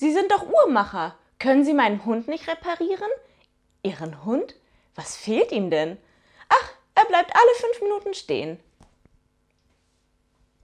[0.00, 1.14] Sie sind doch Uhrmacher.
[1.38, 3.10] Können Sie meinen Hund nicht reparieren?
[3.82, 4.54] Ihren Hund?
[4.94, 5.98] Was fehlt ihm denn?
[6.48, 8.58] Ach, er bleibt alle fünf Minuten stehen.